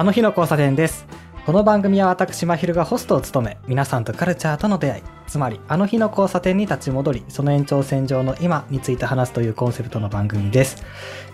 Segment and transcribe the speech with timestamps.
[0.00, 1.04] あの日の交差点です。
[1.44, 10.82] この番組は私、まひるがホストを務め、皆さんとカルチャーとの出会い、つまり、あの日の交差点に立ち戻り、その延長線上の今について話すというコンセプトの番組です。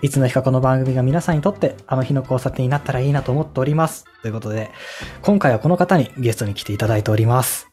[0.02, 4.04] いつの日かこの番組が皆さんにとって、あの日の交差点になったらいいなと思っております。
[4.22, 4.72] ということで、
[5.22, 7.68] 今回はこの方にゲストに来ていただいております。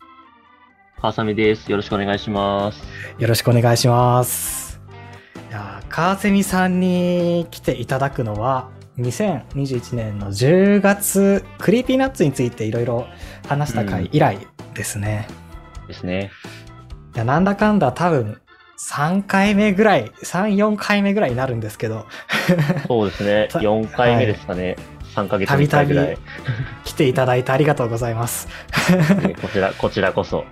[1.02, 1.72] 川雨です。
[1.72, 2.84] よろしくお願いします。
[3.18, 4.80] よろしくお願いします。
[5.50, 13.08] いやー川蝉さんに来ていただくのは、2021年の10月、クリーピーナッツについていろいろ
[13.48, 14.38] 話した回以来
[14.74, 15.28] ですね。
[15.88, 16.32] ですね。
[17.16, 18.40] いや、なんだかんだ多分、
[18.80, 22.06] 3回目ぐらい、3、4回目ぐらいになるんですけど、
[22.88, 23.48] そうですね。
[23.52, 24.76] た4回目ですかね。
[25.16, 25.96] 3ヶ月たびたび。
[26.84, 28.48] 来ていただいてありがとうございます。
[29.22, 30.46] ねこちら、こちらこそ。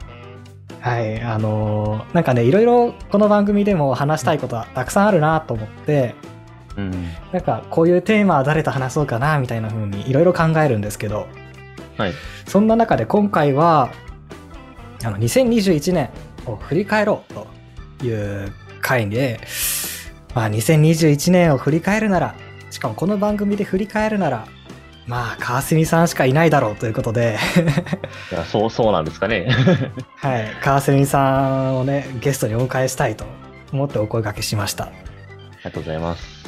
[0.79, 6.15] はい、あのーなんかね、いろいろこの番組でも話したいことはたくさんあるなと思って、
[6.77, 6.91] うん。
[7.31, 11.27] なんかこういうテーマは誰と話そうかなみたいな風にいろいろ考えるんですけど、
[11.97, 12.13] はい。
[12.45, 13.91] そんな中で今回は、
[15.03, 16.09] あの、2021年
[16.45, 19.39] を振り返ろうという回で、
[20.33, 22.35] まあ2021年を振り返るなら、
[22.69, 24.47] しかもこの番組で振り返るなら、
[25.07, 27.37] まあ川澄さんしかいないだろうということで、
[28.31, 29.47] いや、そう、そうなんですかね。
[30.17, 33.25] はい、川澄さんをね、ゲストにお迎えしたいと
[33.73, 34.85] 思ってお声掛けしました。
[34.85, 36.40] ありがとうございます。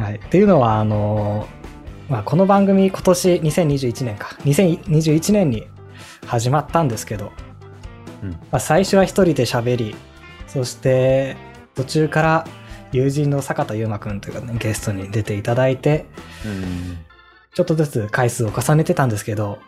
[0.00, 0.14] はい。
[0.16, 1.46] っていうのは、あの、
[2.08, 5.68] まあ、この番組今年2021年か、2021年に
[6.26, 7.32] 始まったんですけど、
[8.22, 8.30] うん。
[8.30, 9.94] まあ、最初は一人で喋り、
[10.46, 11.36] そして
[11.74, 12.46] 途中から
[12.92, 16.06] 友人の坂田優馬くんというか、ね、ゲストに出ていただいて、
[16.46, 16.98] うん。
[17.54, 19.58] ちょっとずつ回数を重ねてたんですけど、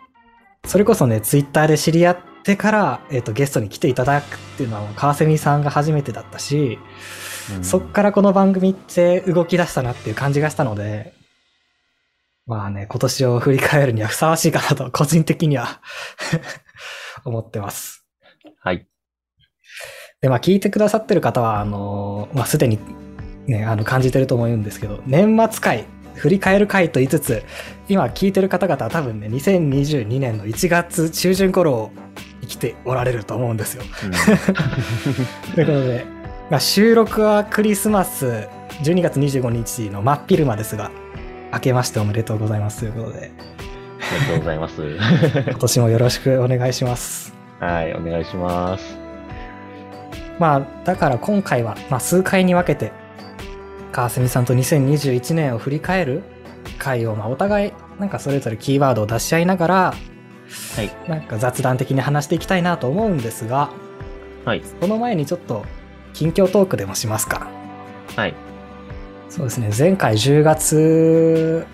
[0.64, 6.78] それこそね、ツイッターで知り合ってから、えっ、と、ゲストに来ていただくっていうのは、川蝉さんが初めてだったし、
[7.56, 11.14] うんそっからこの番組って動き出したなっていう感じがしたので、
[12.46, 15.80] まあね、今年を振り返るにはふさわしいかなと、個人的には
[17.24, 18.04] 思ってます。
[18.60, 18.86] はい。
[20.20, 22.78] で、まあ聞いてくださってる方は、あの、まあすでに
[23.46, 27.42] ね、あの感じてると思うんですけど、年末回、振り返る回と言いつつ、
[27.88, 31.90] 今聞いてる方々は多分ね、2022年の1月中旬頃を
[32.40, 33.82] 生きておられると思うんですよ。
[35.54, 36.06] ということで、
[36.52, 38.46] まあ、収録はクリスマス
[38.82, 40.90] 12月25日の真っ昼間ですが、
[41.50, 44.82] 明けましておめでとうございますということで、ありがとうございます。
[45.48, 47.32] 今年もよろしくお願いします。
[47.58, 48.98] はい、お願いします。
[50.38, 52.92] まあ、だから今回は、まあ、数回に分けて、
[53.90, 56.22] カワセミさんと2021年を振り返る
[56.78, 59.74] 回を、まあ、お互い、なんかそれぞれキーワードを出し合いながら、
[60.76, 60.90] はい。
[61.08, 63.70] なんか雑談的に話していきたいなと思うんですが、
[64.44, 64.62] はい。
[64.82, 65.64] その前にちょっと、
[66.12, 67.48] 近況トークでもしますか？
[68.16, 68.34] はい。
[69.28, 71.66] そうですね前回10月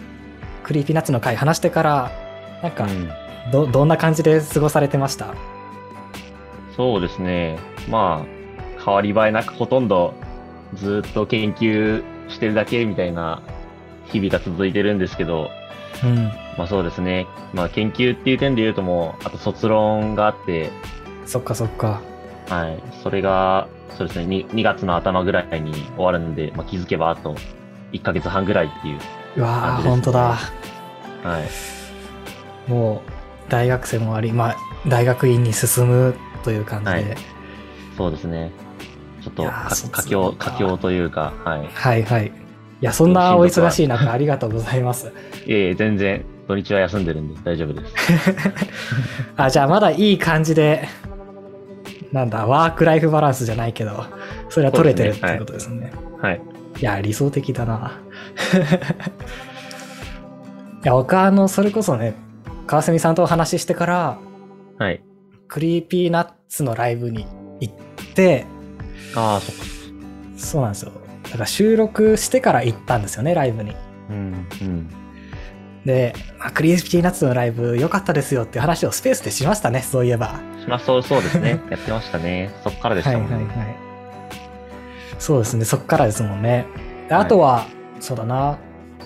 [0.63, 2.11] Creepy Nuts の回話してから
[2.63, 3.11] なんかうん
[3.51, 5.35] ど,、どんな感じで過ごされてました？
[6.77, 7.59] そうですね。
[7.89, 10.15] まあ、変わり映えなくほとんど
[10.75, 13.43] ずっと研究してるだけみたいな
[14.07, 15.51] 日々が続いてるんですけど、
[16.05, 16.17] うん
[16.57, 17.27] まあそうですね。
[17.55, 20.71] まあ研究っていう点で言うともう、あと卒論があって、
[21.27, 22.01] そっかそっか
[22.49, 22.79] はい。
[23.03, 23.67] それが、
[23.97, 27.35] そうですね、2, 2月の頭ぐらいに終わるんで、まあ気づけばあと
[27.93, 28.99] 1ヶ月半ぐらいっていう。
[29.37, 31.41] うわー感じですね本当だは
[32.67, 32.71] い。
[32.71, 34.57] もう大学生もありまあ
[34.87, 37.17] 大学院に進むという感じで、はい
[37.97, 38.53] そうですね。
[39.21, 39.43] ちょっと
[39.91, 41.67] 佳境、佳境というか、はい。
[41.67, 42.33] はいはい
[42.81, 45.13] いやそんなお忙しい中ありがとうございます
[45.47, 47.95] いえいえ、全然土日は休んでるんで大丈夫です。
[49.37, 50.89] あじゃあまだいい感じで
[52.13, 54.05] なんだワークライフバランスじゃないけど
[54.49, 56.41] それは取れてるっていうことですねはい。
[56.81, 58.01] いや、理想的だな。
[60.85, 62.15] いや、僕はあの、それこそね、
[62.67, 64.19] カワセミさんとお話ししてから、
[64.79, 65.03] はい。
[65.49, 67.27] クリーピーナッツのライブに
[67.61, 67.75] 行っ
[68.15, 68.45] て、
[69.15, 69.63] ああ、そっか。
[70.37, 70.93] そうなんですよ。
[71.25, 73.75] だから収録してから行ったんですよね、ライブに。
[74.11, 74.91] うん、うん。
[75.85, 80.41] で、まあクリーピーナッツのライブ良かったですよっていう話をスペースでしましたね、そういえば。
[80.67, 81.61] まあそう、そうですね。
[81.71, 82.51] やってましたね。
[82.65, 83.37] そっからでしはいたもんね。
[83.37, 83.77] はいはい。
[85.19, 86.67] そうですね、そっからですもんね。
[87.09, 87.67] であとは、
[88.01, 88.59] そうだな、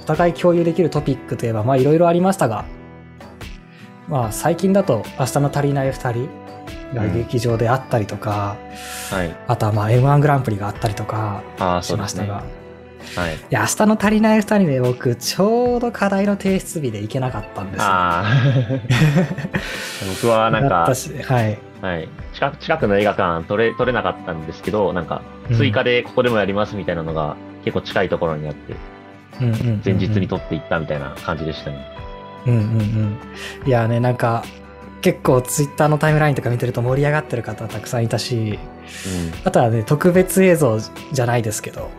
[0.02, 2.64] お互い共有できるトピックといえば、まあいろいろありましたが、
[4.08, 6.28] まあ最近だと、明日の足りない二人
[6.94, 8.56] が劇場であったりとか、
[9.10, 9.34] はい。
[9.46, 11.42] あとはまあ M1 グランプリがあったりとか
[11.82, 11.94] し。
[11.96, 12.42] ましたが、
[13.16, 13.34] はい。
[13.34, 17.84] いや、明日の足りない二人で僕、ちょうど課題の提出日で行けなかったんですよ。
[17.84, 18.32] ああ。
[20.22, 21.58] 僕はなんかはい。
[21.80, 22.08] はい。
[22.32, 25.22] 近く、近くの映画館撮れ、撮れなかったんですけど、なんか、
[25.52, 28.74] 追加でここでもやりますみたいなのが結構近いところにあって、
[29.40, 31.84] うんうんうんうん前日に撮っていったみたいな感じでしたね。
[32.46, 32.62] うんうんう
[33.64, 33.68] ん。
[33.68, 34.44] いやね、なんか、
[35.00, 38.58] 結構ツイッターのタイムラインとか見てると盛り上がってる方たくさんいたし、
[39.44, 41.90] あとはね、特別映像じゃないですけど、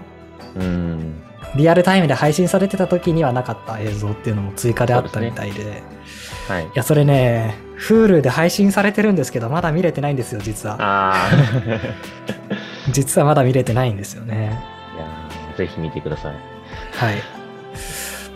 [0.55, 0.63] うん。
[0.63, 1.23] うん。
[1.55, 5.83] リアルタイムで配信されてた時にはなかった映像っていうのも追加であったみたいで、
[6.47, 6.67] はいい。
[6.73, 7.55] や、それね、
[7.87, 10.75] Hulu で配信されてるんですけど、まだ見れてないんですよ、実は。
[10.79, 11.29] ああ。
[12.91, 14.59] 実はまだ見れてないんですよね。
[14.95, 16.33] いやーぜひ見てください。
[16.33, 17.15] はい。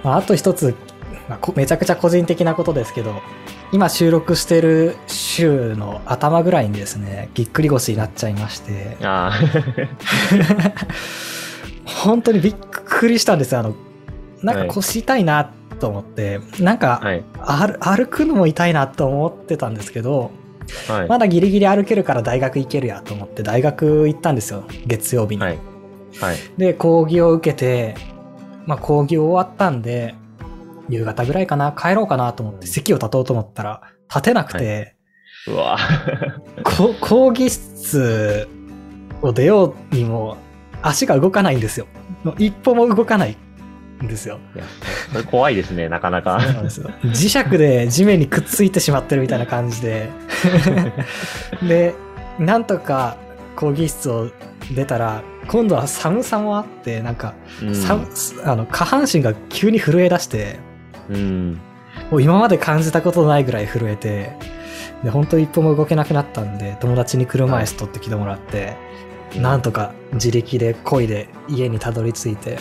[0.03, 0.75] まあ、あと一つ、
[1.27, 3.21] まあこめちゃくちゃ個人的なことですけど、
[3.71, 9.37] 今収録してる週の頭ぐらいにですね、ぎっくり腰になっちゃいまして、あ
[12.03, 13.59] 本当にびっくりしたんですよ。
[13.59, 13.75] あの、
[14.43, 17.23] なんか腰痛いなと思って、なんかあ。、はい。
[17.37, 20.31] 歩歩くのも痛いなと思ってたんですけど、
[20.87, 21.07] はい。
[21.07, 25.41] まだギリギリ歩けるから大学行けるやと思って大学行ったんですよ、月曜日に。
[25.41, 25.57] はい。
[26.19, 26.37] はい。
[26.57, 27.95] で、講義を受けて、
[28.65, 30.15] まあ講義終わったんで、
[30.89, 34.95] 夕方ぐらいかな、帰ろうかなと思って席を立とうと思ったら、立てなくて、
[35.47, 35.77] うわ
[36.63, 38.47] こ講義室
[39.21, 40.37] を出ようにも
[40.81, 41.87] 足が動かないんですよ。
[42.37, 43.37] 一歩も動かない
[44.03, 44.39] んですよ。
[44.55, 44.63] いや、
[45.11, 46.39] それ怖いですね、なかなか。
[46.41, 50.09] そうなんですよ磁石で地面にくっついてしまってるみたいな感じで。
[51.67, 51.95] で、
[52.39, 53.17] なんとか
[53.55, 54.29] 講義室を
[54.73, 57.99] 出たら、今度は寒さもあって、なんか、うんさ
[58.43, 60.59] あの下半身が急に震え出して、
[61.09, 61.59] うん。
[62.11, 64.31] もう今まで感じたことないぐらい震えて、
[65.03, 68.75] で、本当一歩も動けなくなったんで、友達に車椅子取ってきてもらって、
[69.35, 72.57] なんとか自力で漕いで家にたどり着いて、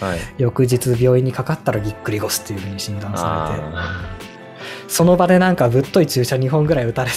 [0.00, 0.18] はい。
[0.38, 4.16] 翌日病院にかかったらぎっくり腰っていう風に診断されて、あ
[4.88, 7.16] その場でなんかぶっとい注射2本ぐらい打たれて。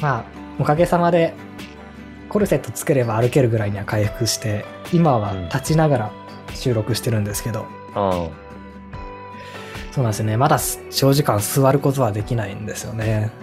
[0.02, 0.24] まあ
[0.58, 1.34] おかげさまで
[2.28, 6.10] コルセットつければ歩けるぐらいには回復して今は立ちながら
[6.54, 8.30] 収録してるんですけど、ーあ。
[9.92, 10.36] そうなんですよね。
[10.36, 13.30] まだす長時間座ることはできないんですよね。
[13.38, 13.41] ー。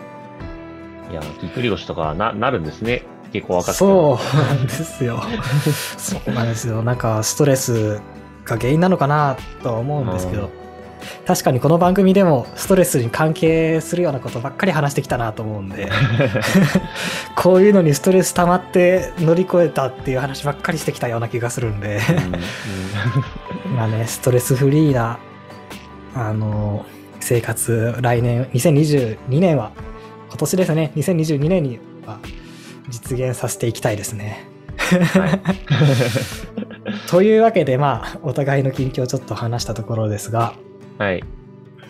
[1.11, 3.03] いや、ぎっくり腰とかな、なるんですね。
[3.31, 3.77] 結構若くて。
[3.77, 5.23] そうなんですよ
[5.97, 8.01] そうなんですよなんかストレス
[8.43, 10.49] が原因なのかなとは思うんですけど、うん
[11.25, 15.89] 確かにこの番組でもストレスに関係するようなことばっかり話してきたなと思うんで
[17.35, 25.19] こういうのにストレス溜まって乗り越えたっていう話ばっかりしてきたような気がするんでうんうん まあねストレスフリーな
[26.15, 26.85] あの
[27.19, 29.71] 生活来年2022年は
[30.29, 32.19] 今年ですね2022年には
[32.89, 34.47] 実現させていきたいですね。
[34.77, 35.41] はい
[37.07, 40.53] というわけでまあお互いの近況をちょっと話したところですが
[40.97, 41.23] はい。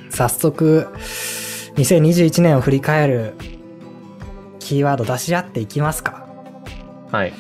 [0.09, 0.87] 早速
[1.75, 3.33] 2021年を振り返る
[4.59, 6.27] キーワード出し合っていきますか
[7.11, 7.33] はい。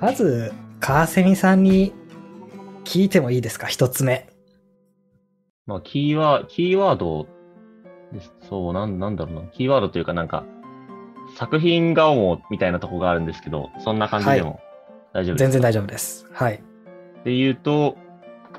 [0.00, 1.92] まず川蝉さんに
[2.84, 3.66] 聞いてもいいですか？
[3.66, 4.28] 一つ目
[5.66, 7.26] まあ、キーワー、キーワード。
[8.48, 9.40] そう、なん、なんだろうな。
[9.48, 10.44] キーワードというかなんか、
[11.36, 14.60] 作品が主みたいなとこがあるんですけど、そんな感じでも
[15.12, 16.26] 大丈夫ですか、全然大丈夫です。
[16.32, 16.62] はい。
[17.24, 17.96] で言うと、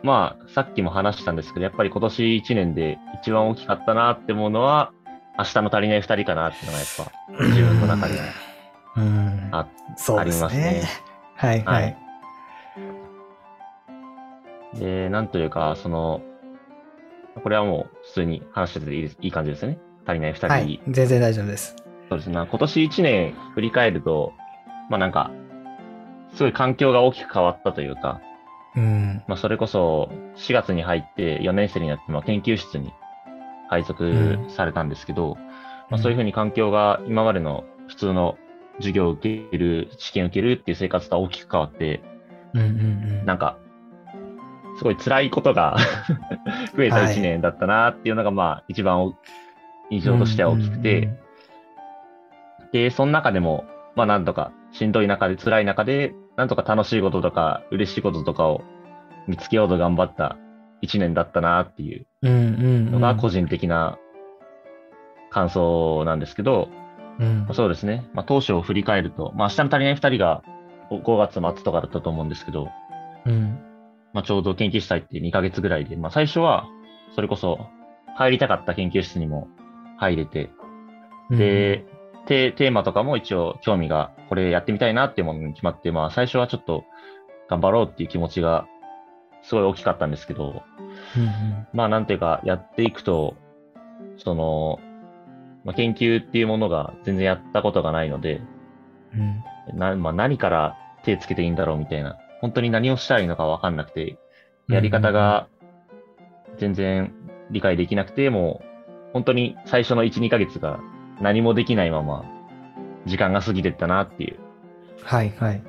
[0.04, 4.92] まあ、さっきも話したんですけど、やっぱり今年1年で一番大きかったなって思うのは、
[5.38, 8.20] 明日の足りない2人かなっていうのがやっぱ、自分の中で
[8.98, 9.50] うん。
[9.52, 10.46] あそうですね。
[10.46, 10.84] ありますね。
[11.36, 11.98] はいはい、はい。
[14.80, 16.22] で、なんというか、その、
[17.38, 19.80] これはもう普通に話してていいいい感じですよね。
[20.06, 20.48] 足りない2人。
[20.48, 21.76] はい、全然大丈夫です
[22.10, 22.34] そうですね。
[22.34, 24.34] 今年1年振り返ると、
[24.90, 25.32] まあなんか、
[26.34, 28.22] すごい環境が大きく変わったというか、
[28.76, 32.94] うんまあそれこそ4月に入って4年生になって、まあ研究室に
[33.70, 35.36] 配属されたんですけど、
[35.90, 38.38] まあそういうふうに環境が今までの普通の
[38.78, 42.02] 授業を受ける、試験を受けるっていう生活とは大きく変わって、
[42.54, 42.72] うんうんう
[43.24, 43.58] んなんか、
[44.78, 45.76] すごい辛いことが
[46.76, 49.14] 増えた1年だったなっていうのが、まあ一番お
[49.90, 51.10] 印象としては大きくて、
[52.72, 53.66] で、その中でも、
[53.96, 58.62] まあなんとか、しんどい中で、辛い中で、なんとか楽しいこととか、嬉しいこととかを
[59.28, 60.38] 見つけようと頑張った
[60.82, 63.98] 一年だったなっていうのが個人的な
[65.32, 66.70] 感想なんですけど、
[67.20, 67.40] うん。
[67.46, 68.08] まあそうですね。
[68.14, 70.44] まあ当初を振り返ると、まあ明日の足りない二人が
[70.92, 72.70] 5月末とかだったと思うんですけど、
[73.26, 73.60] うん
[74.18, 76.68] まあちょうど研究室入って2ヶ月ぐらいで、まあ最初は、
[77.14, 77.68] それこそ
[78.16, 79.48] 入りたかった研究室にも
[80.00, 80.50] 入れて、
[81.30, 81.86] で、
[82.26, 86.84] テテーマとかも一応興味が、これやってみたいなっていうものに決まって、まあ最初はちょっと
[87.48, 88.66] 頑張ろうっていう気持ちが
[89.44, 90.64] すごい大きかったんですけど、
[91.16, 91.68] うんうん。
[91.74, 93.36] まあなんていうかやっていくと、
[94.18, 94.80] その、
[95.64, 98.42] まあ、研究っていうものが全然やったことがないので、
[99.14, 99.78] うん。
[99.78, 104.18] なまあ、何から手つけていいんだろうみたいな、本当に何をしたらいいのかわかんなくて、
[104.68, 105.48] やり方が
[106.58, 107.14] 全然
[107.52, 110.80] 理解できなくて、もう本当に最初の1、2ヶ月が
[111.22, 112.26] 何もできないまま
[113.06, 114.38] 時間が過ぎてったなっていう
[115.04, 115.64] はいはい。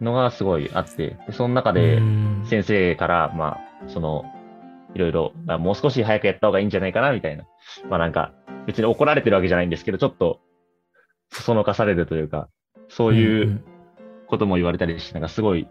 [0.00, 4.24] のがすごいあって、でその中でうん先生から、まあ、その、
[4.94, 7.44] いろいろ、あもう少し早くやった方がいいんじゃないかな、みたいな。
[7.88, 8.32] まあなんか、
[8.66, 10.40] 別に怒られてるわけじゃないんですけど、ちょっと、
[11.30, 12.48] そそのかされるというか、
[12.88, 13.64] そういんう
[14.30, 15.68] ことも言われたりして、なんかすごい、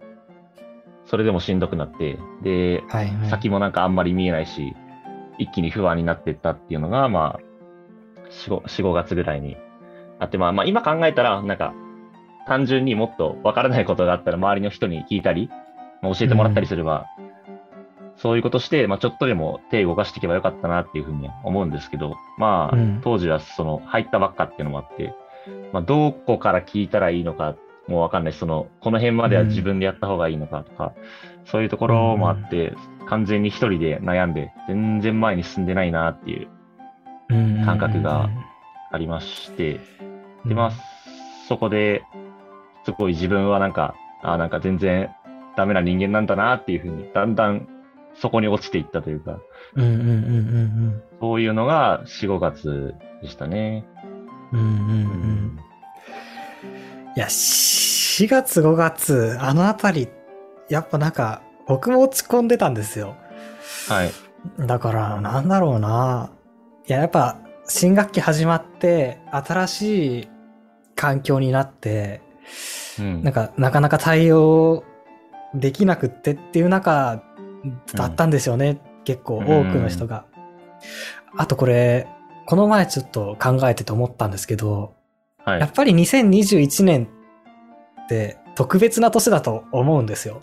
[1.05, 3.29] それでもしんどくなって、で、はいはい。
[3.29, 4.75] 先もなんかあんまり見えないし、
[5.37, 9.57] 一気に不安になっていったっていうのが、まあ、4、5, 4 5月ぐらいに
[10.19, 11.73] あって、まあ、まあ今考えたら、なんか、
[12.47, 15.49] 単純にもっとわからないことがあったら周りの人に聞いたり、
[16.01, 17.07] まあ、教えてもらったりすれば、
[18.17, 25.13] そういうことして、まあちょっとでも手動かしていけばよかったなっていうふうには思うんですけど、まあうん当時はその入ったばっかっていうのもあって、
[25.71, 27.55] まあどこから聞いたらいいのか
[27.89, 28.33] もうわかんない。
[28.33, 30.93] し、その、この辺までは自分でやった方がいいのかとか、
[31.45, 32.73] そういうところもあって、
[33.07, 36.47] 完全に一人で悩んで、全然前に進んでないなっていう
[37.29, 37.65] うん。
[37.65, 38.29] 感覚が
[38.91, 39.79] ありまして、
[40.45, 40.71] で、まあ、
[41.47, 42.03] そこで、
[42.85, 45.09] すごい自分はなんか、あなんか全然
[45.55, 47.67] ダメな人間なんだなっていうふうに、だんだん
[48.15, 49.39] そこに落ちていったというか、
[49.75, 53.85] うんうんうんうんそういうのが4、5月でしたね。
[54.53, 54.59] うん。
[54.59, 54.67] うん。
[54.67, 55.59] うん
[57.19, 60.07] や、4月5月、あのあたり、
[60.69, 63.15] やっぱなんか、僕も落ち込んでたんですよ。
[63.87, 64.11] はい。
[64.65, 66.31] だから、なんだろうな。
[66.87, 70.29] いや、やっぱ、新学期始まって、新しい
[70.95, 72.21] 環境になって、
[72.99, 73.23] うん。
[73.23, 74.83] なんか、なかなか対応
[75.53, 77.21] できなくってっていう中
[77.93, 78.79] だったんですよね。
[79.03, 80.25] 結構多くの人が。
[81.37, 82.07] あとこれ、
[82.45, 84.95] この前ちょっと考えてて思ったんですけど、
[85.51, 85.71] はいやっ。
[85.71, 87.07] ぱり2021年
[88.05, 90.41] って特別な年だと思うんですよ。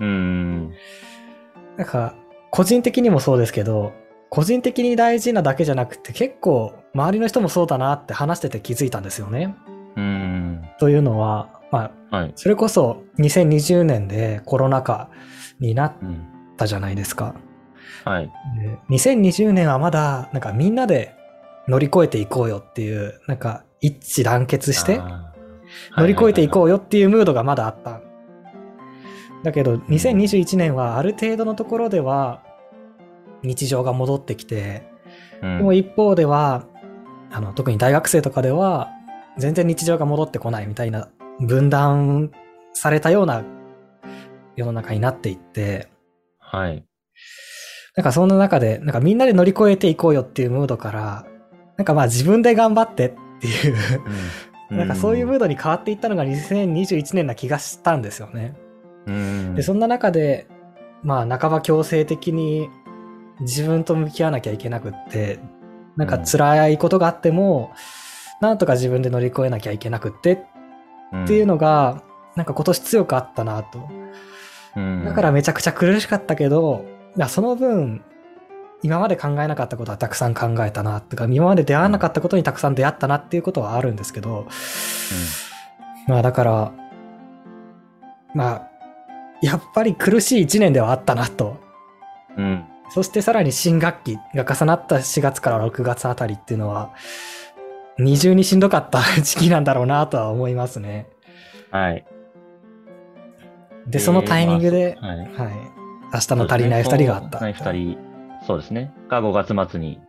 [0.00, 0.70] うん。
[1.76, 2.14] なんか、
[2.50, 3.92] 個人的にもそうですけど、
[4.30, 9.54] 個人的に大事なだけじゃなくて結構周りの人もそうだなって話してて気づいたんですよね。
[9.96, 10.68] うん。
[10.78, 12.32] というのは、まあ、はい。
[12.36, 15.10] それこそ2020年でコロナ禍
[15.60, 16.26] になっうん。
[16.56, 17.36] たじゃないですか。
[18.04, 18.30] はい。
[18.60, 21.14] で2020年はまだ、なんかみんなで
[21.68, 25.00] 乗り越えていこうよっていう、なんか一致団結して
[25.96, 26.66] 乗り越えていこう。
[26.66, 28.00] うよっていうムードがまだあった。
[29.44, 32.42] だけど2021年はある程度のところでは
[33.42, 34.88] 日常が戻ってきて、
[35.42, 36.66] うんでも一方では、
[37.30, 38.88] あの、特に大学生とかでは
[39.36, 41.08] 全然日常が戻ってこないみたいな
[41.40, 42.32] 分断
[42.72, 43.44] されたような
[44.56, 45.88] 世の中になっていって、
[46.40, 46.84] はい。
[47.94, 51.26] なんかそんな中で、なんかみんなで乗り越えていこうよっていうムードから、
[51.76, 53.76] なんかまあ自分で頑張ってっていう、
[54.70, 58.54] うなんかそういうムードに変わっていったのが2021年な気がしたんですよね。
[59.06, 59.54] うん。
[59.54, 60.46] で、そんな中で、
[61.02, 62.68] まあ半ば強制的に
[63.40, 65.38] 自分と向き合わなきゃいけなくって、
[65.96, 67.72] なんか辛いことがあっても、
[68.40, 70.32] なんとか自分で乗り越えなきゃいけなくって
[71.24, 72.02] っていうの、のが、
[72.36, 73.88] なんか今年強くあったなと。
[74.76, 76.84] うんだからめちゃくちゃ苦しかったけど、
[77.28, 78.04] その分、
[78.82, 84.46] 今まで考えなかったことはたくさん考えたな、とか、今まで出会わなかったことにたくさん出会ったなっていうことはあるんですけど、
[86.06, 86.72] まあだから、
[88.34, 88.70] まあ、
[89.42, 91.58] やっぱり苦しい一年ではあったなと。
[92.36, 92.44] うん。
[92.44, 92.64] うん。
[92.90, 96.94] そしてさらに新学期が重なった4月から6月あたりっていうのは、
[97.98, 101.08] 二重にしんどかった時期なんだろうなとは思いますね。
[101.70, 102.06] はい。
[103.86, 105.18] で、そのタイミングで、はい。
[105.18, 105.28] はい。
[106.14, 107.38] 明日の足りない二人があった。
[107.38, 108.07] 足りない二人。
[108.48, 108.90] そうですね。
[109.10, 110.00] が5月末に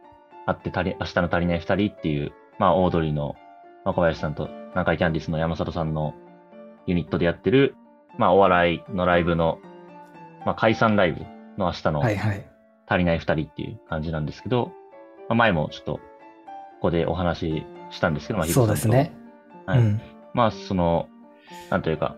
[0.46, 3.36] 会って足り、明日の足りない二人っていう、まあ、オードリーの
[3.84, 6.13] 若林さんと南海キャンディスの山里さんの
[6.88, 7.75] ユニットでやってる、
[8.17, 9.60] まあ、お笑いのライブの、
[10.46, 11.19] まあ、解散ライブ
[11.58, 12.50] の明日のはいはい。
[12.88, 14.72] 足りない二人っていう感じなんですけど、
[15.27, 16.01] まあ、前もちょっと、こ
[16.84, 19.12] こでお話ししたんですけど、まあ、そうですね。
[19.65, 20.01] はいうん。
[20.34, 21.10] まあ、その、
[21.69, 22.15] なんというか、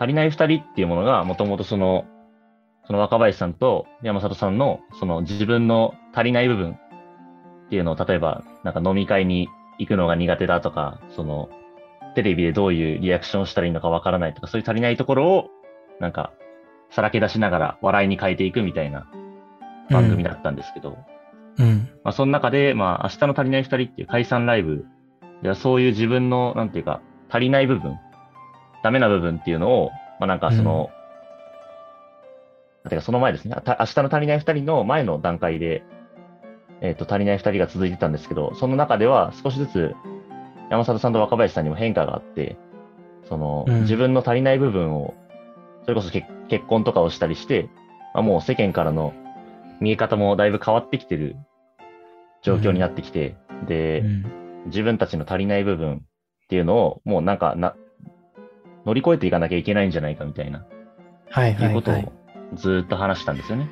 [0.00, 2.06] 足りない二人っていうものが、もともとその、
[2.90, 11.50] その若林さんと山里さんの、その自分の足りない部分っていうのを、例えば、なんか飲み会に行くのが苦手だとか、その、
[12.16, 15.50] テレビでどういうリアクションしたらいいのかわからないとか、そういう足りないところを、
[16.00, 16.32] なんか、
[16.90, 19.06] さらけ出しながら笑いに変えていくみたいな
[19.88, 20.98] 番組だったんですけど、
[21.58, 21.88] うん。
[22.02, 24.84] まあ、その中で、まあ、明日の足りない二人っていう解散ライブ
[25.44, 27.96] では、そういう自分の、なんていうか、足りない部分、
[28.82, 30.90] ダメな部分っていうのを、まあ、なんかその、
[32.88, 35.82] ていうか、その前ですね、た明日の足りない二人の前の段階で、
[36.80, 39.94] えっ、と、足りない二人が続いてたんですけど、その中では少しずつ、
[40.70, 42.56] 山里さんと若林さんにも変化があって、
[43.28, 43.80] その、うん。
[43.82, 45.14] 自分の足りない部分を、
[45.82, 47.68] それこそ結結婚とかをしたりして、
[48.14, 49.14] まあ、もう世間からの
[49.80, 51.36] 見え方もだいぶ変わってきてる
[52.42, 54.24] 状況になってきて、で、うん。
[54.66, 56.04] 自分たちの足りない部分
[56.44, 57.76] っていうのを、もうなんかな、
[58.84, 60.66] 乗り越えていかなきゃいけないんじゃないかみたいな、
[61.30, 61.72] はいはいい。
[61.72, 62.12] うことをはい。
[62.54, 63.70] ずーっと話したんですよね。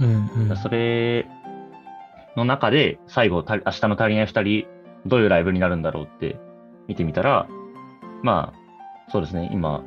[0.00, 1.26] うんうんそれ
[2.36, 4.66] の中で、最後、た明日の足りない二人、
[5.06, 6.38] どういうライブになるんだろうって
[6.88, 7.48] 見てみたら、
[8.22, 9.80] まあ、そうですね、今、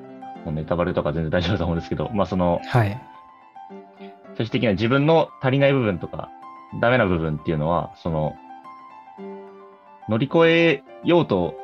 [0.45, 3.01] もうネタバレとか全然大丈夫だと思うんですけど、 まあその、はい。
[4.35, 6.29] 最終的には自分の足りない部分とか、
[6.81, 8.35] ダメな部分っていうのは、その、
[10.09, 11.55] 乗り越えようと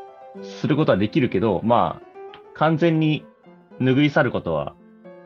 [0.42, 2.10] することはできるけど、まあ、
[2.54, 3.26] 完全に
[3.80, 4.76] 拭い去ることは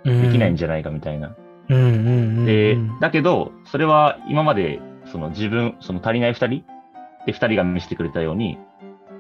[0.04, 1.36] できないんじゃないかみたいな。
[1.70, 6.64] で、だけど、それは今まで、その自分、その足りない二人？
[7.26, 8.58] で二人が見せてくれたように、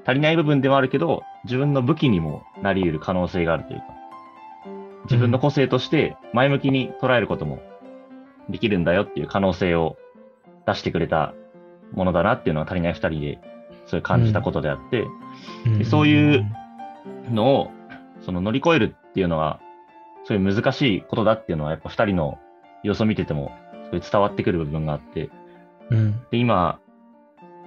[0.05, 3.85] 足りない部分ではあるけど、自分の武器にもなり得る可能性があるというか、
[5.05, 7.59] 自分の個性として前向きに捉えることも
[8.49, 9.97] できるんだよっていう可能性を
[10.65, 11.33] 出してくれた
[11.93, 13.39] ものだなっていうのは足りない二人で、
[13.85, 15.05] そういう感じたことであって、
[15.85, 16.45] そういう
[17.29, 17.71] のを、
[18.25, 19.59] その乗り越えるっていうのは、
[20.25, 22.39] そういう難しいことだっていうのは、やっぱ二人の
[22.83, 23.51] 様子を見てても、
[23.89, 25.29] そういう伝わってくる部分があって、
[25.89, 26.11] うん。
[26.31, 26.79] で、今、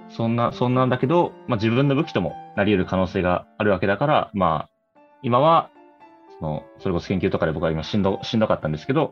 [0.09, 5.69] そんな、そんなんだけど、まあ自分の武器ともなり得る可能性があるわけだから、まあ、今は、
[6.39, 9.11] その、それこそ研究とかで僕は今しんど、しんどかったんですけど、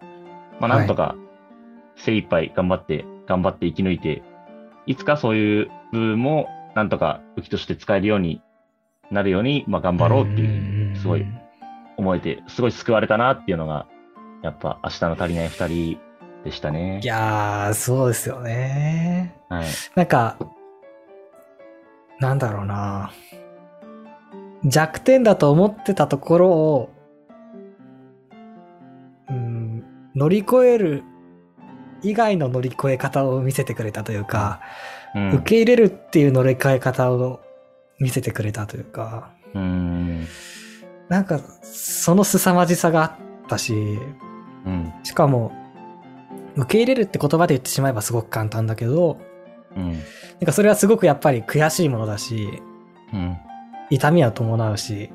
[0.59, 1.15] まあなんとか
[1.97, 4.23] 精一杯頑張って、頑張って生き抜いて、
[4.85, 8.41] いつかそういう部分もなんとか武器として使えるように
[9.11, 11.25] なるように、まあ頑張ろうっていう、すごい
[11.97, 13.87] 思えて、すごい救われたなっていうのが、
[14.43, 15.99] やっぱ明日の足りない二人
[16.43, 17.05] でしたねい。
[17.05, 19.35] やー、そうですよね。
[19.49, 19.65] はい。
[19.95, 20.37] なんか、
[22.19, 23.11] なんだろうな。
[24.63, 26.89] 弱点だと思ってたところを、
[29.29, 29.83] うん、
[30.15, 31.03] 乗り越える
[32.01, 34.61] 以外の乗り越え方を見せてくれたというか、
[35.13, 35.31] うん。
[35.35, 37.41] 受け入れるっていう乗り換え方を
[37.99, 40.27] 見せてくれたというか、うん。
[41.09, 43.11] なんか、その凄まじさがあっ
[43.47, 43.73] たし、
[44.65, 44.93] うん。
[45.03, 45.51] しかも、
[46.55, 49.19] 受け入れるって言葉で言ってしまえばすごく簡単だけど、
[49.75, 49.91] うん。
[49.91, 49.99] なん
[50.45, 52.61] かそれはすごくやっぱり悔しいものだし、
[53.13, 53.37] うん。
[53.89, 55.11] 痛みは伴うし、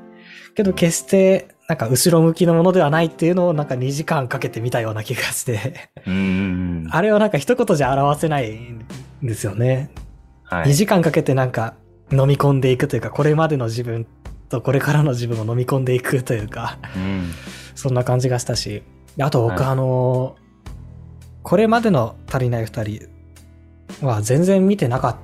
[0.55, 6.87] けど決してなんか後ろ向きのものではないっていうのをなんか2時間かけて見たような気がして、うん。
[6.91, 8.85] あれをなんか一言じゃ表せないん
[9.21, 9.91] ですよね。
[10.49, 10.73] 2はい。
[10.73, 11.75] 時間かけてなんか
[12.11, 14.05] 飲み込んでいくというか、これまでの自分
[14.51, 17.31] とこれからの自分を飲み込んでいくというか、うん。
[17.75, 18.83] そんな感じがしたし、
[19.19, 20.41] あと僕、はいあのー
[21.43, 23.09] これまでの足りない二人
[24.01, 25.15] は全然見てなかっ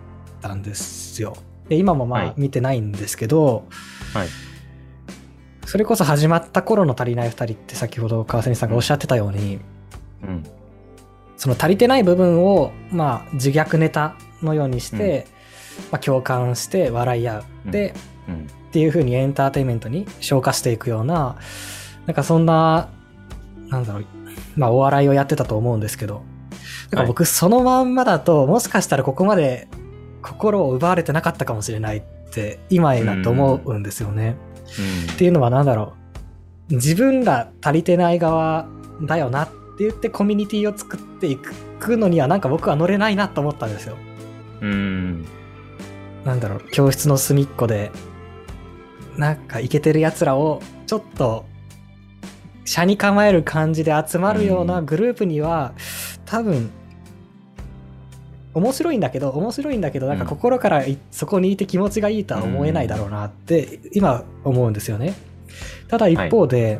[0.42, 1.38] たんですよ。
[1.70, 3.68] で、今もまはいあ見てないんですけど、
[4.14, 4.28] はい。
[5.66, 9.60] それこそ始まった頃の足りない二人って先ほど川瀬さんがおっしゃってたように、
[10.24, 10.44] うん。
[11.36, 15.28] その足りてない部分を、まあ、自虐ネタのようにして、
[15.92, 17.44] まあ、共感して笑い合う。
[17.66, 17.94] うんで、
[18.28, 18.48] うん。
[18.70, 21.36] っていう風にエンターテインメントに昇華していくような、
[22.06, 22.90] なんかそんな、
[23.70, 24.06] なんだろう、
[24.56, 26.24] まあお笑いをやってたと思うんですけど、
[26.90, 29.68] だから僕そのまんまだと、もしかしたらここまで
[30.22, 32.02] 心を奪われてなかったかもしれないっ
[32.32, 34.36] て、今になって思うんですよね。
[35.14, 35.94] っていうのは何だろ
[36.70, 36.76] う。
[36.76, 38.68] 自分ら足りてない側
[39.02, 43.96] だよなって言ってコミュニティを作っていくのにはなんか僕は乗れないなと思ったんですよ。
[44.62, 45.26] うん。
[46.26, 47.92] なんだろう、教室の隅っこで、
[49.18, 51.46] なんかイケてる奴らをちょっと、
[52.66, 55.74] 車に構える感じで集まるようなグループには、
[56.26, 56.70] 多分、
[58.54, 65.14] 面白いんだけど、面白いんだけど、なんか心からいそこにいて気持ちがいいとは思えないだろうなって、今思うんですよね。
[65.88, 66.80] ただ一方で、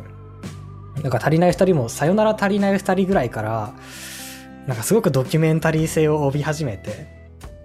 [1.02, 3.72] なんか足りない二人も、さよなら足りない二人ぐらいから、
[4.66, 7.06] なんかすごくドキュメンタリー性を帯び始めて、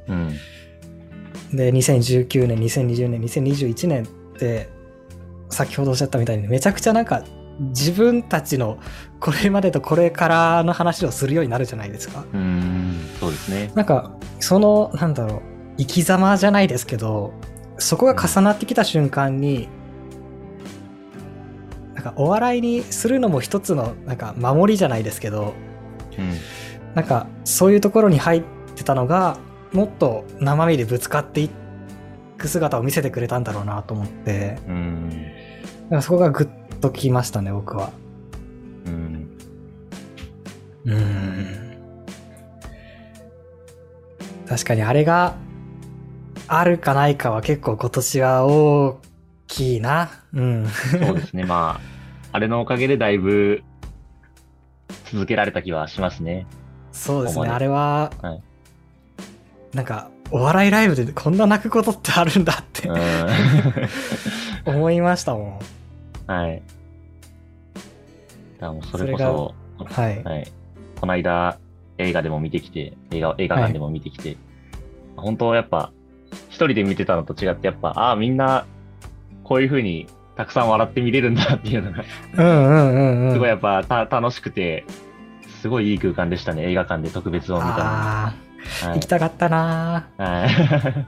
[0.08, 0.30] うん。
[1.52, 4.70] で、2019年、2020年、2021年って、
[5.50, 7.24] 先ほどおっしゃったみたいに、めちゃくちゃなんか、
[7.60, 8.80] 自分たちの
[9.20, 12.26] これまでとこれからの話をするようになるじゃないですか。
[12.34, 13.00] うん。
[13.20, 13.72] そうですね。
[13.76, 15.42] なんか、その、なんだろう、
[15.78, 17.34] 生き様じゃないですけど、
[17.78, 19.70] そこが重なってきた瞬間に、
[21.94, 25.54] なんかお笑いにするのも一つの、なんか守りじゃないですけど、
[26.18, 26.34] うん。
[26.96, 28.44] なんかそういうところに入っ
[28.76, 29.38] てたのが、
[29.72, 31.50] もっと生身でぶつかってい
[32.44, 35.10] く姿を見せてくれたんだろうなと思って、うん。
[35.90, 37.92] なんかそこがグッときましたね、僕は。
[38.86, 39.38] うん。
[40.86, 41.78] うん。
[44.46, 45.36] 確かにあれが
[46.48, 49.00] あるかないかは結構今年は大
[49.48, 50.12] きいな。
[50.34, 50.68] うん。
[50.68, 51.46] そうですね。
[51.46, 51.82] まあ、
[52.34, 53.64] あれのおかげでだいぶ
[55.06, 56.46] 続けられた気はしますね。
[56.92, 58.44] そうですね、あれは、はい
[59.74, 62.98] なんか、お笑いライブでこんな泣くことってあるんだってうん。
[64.66, 65.60] 思いましたも
[66.28, 66.32] ん。
[66.32, 66.64] はい。
[68.60, 70.24] だもうそれこそはい。
[70.24, 70.52] はい。
[71.00, 71.60] この間、
[72.00, 74.36] 映画でも見てきて、映画、映画館でも見てきて、
[75.16, 75.92] 本当やっぱ、
[76.50, 78.66] 一人で見てたのと違って、やっぱ、ああ、みんな、
[79.44, 82.04] こういう風にたくさん笑って見れるんだっていうのが、
[82.38, 83.34] うんうんうんうん。
[83.34, 84.84] すごいやっぱた楽しくて、
[85.62, 88.53] すごいいい空間でしたね、映画館で特別を見たの
[88.94, 91.06] 行きたかったなーはい。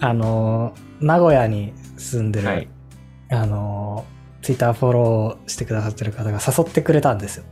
[0.00, 2.68] あのー、名古屋に住んでる、はい
[3.30, 7.44] あのー、ツイッターフォローしてくださってる方が誘ってくれたんですよ。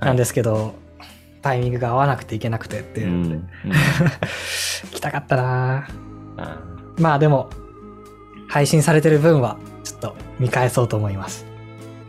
[0.00, 0.74] なんですけど、
[1.42, 3.10] タイミングが合わなくていけなくてっていうう。
[3.10, 3.14] ん。
[3.24, 3.48] うん
[4.92, 5.86] 来たかったな
[6.36, 6.58] あ
[6.98, 7.50] まあでも、
[8.48, 11.46] 配信されてる分は、ちょっと見返そうと思います。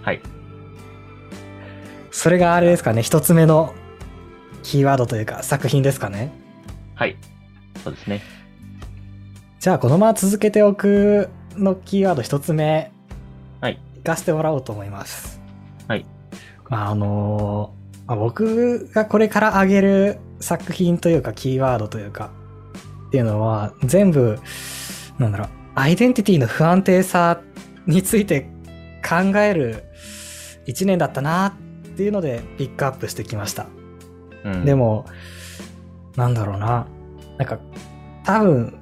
[0.04, 0.22] はい。
[2.12, 3.74] それがあれですかね、一つ目の
[4.66, 6.32] キーワードというか作品ですかね。
[6.96, 7.16] はい。
[7.84, 8.22] そうですね。
[9.60, 12.92] じゃあこのまま続けておくのキーワード一つ目、
[13.62, 13.80] はい。
[13.96, 15.40] いかせてもらおうと思います。
[15.88, 16.06] はい。
[16.68, 17.76] まああの
[18.08, 22.32] まあ僕がこれから挙げる作品というかキーワードというか
[23.08, 24.40] っていうのは全部
[25.20, 27.40] なんだろうアイデンティティの不安定さ
[27.86, 28.50] について
[29.08, 29.84] 考える
[30.66, 33.68] 一年だったなっていうのでピックアップしてきました。
[34.46, 35.06] うん、で、も、
[36.16, 36.88] なんだろうな。
[37.38, 37.60] なんか、
[38.24, 38.80] 多分、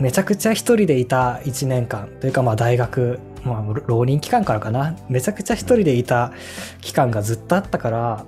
[0.00, 4.96] めちゃくちゃ一人でいた1年間というかまあ大学、まあ浪人期間からかな。
[5.08, 6.32] めちゃくちゃ一人でいた
[6.80, 8.24] 期間がずっとあったから、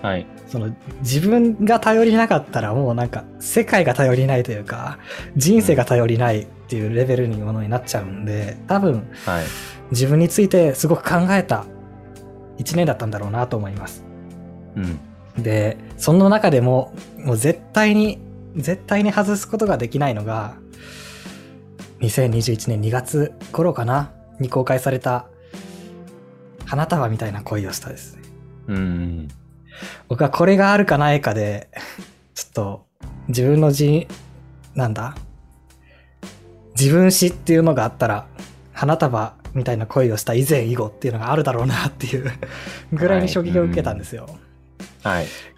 [0.00, 0.26] はい。
[0.46, 4.98] その自分が頼りなかったらもうなんか世界が頼りないというか、
[5.36, 9.44] 人生が頼りないっていうレベルにものになっちゃうんで、多分はい。
[9.90, 11.66] 自分についてすごく考えた
[12.56, 14.02] 1年だったんだろうなと思います。
[14.76, 14.98] うん。
[15.38, 18.18] で、その中でも、もう絶対に、
[18.56, 20.54] 絶対に外すことができないのが、
[22.00, 25.26] 2021年2月頃かなに公開された、
[26.66, 28.22] 花束みたいな恋をしたですね。
[28.68, 29.28] うん。
[30.08, 31.68] 僕はこれがあるかないかで、
[32.34, 32.86] ちょっと、
[33.28, 34.08] 自分のじ、
[34.74, 35.14] なんだ
[36.78, 38.26] 自分史っていうのがあったら、
[38.72, 42.32] 花束みたいな恋をした以前以後っていうのがあるだろうなっていう
[42.92, 44.24] ぐらいに衝撃を受けたんですよ。
[44.24, 44.51] はい。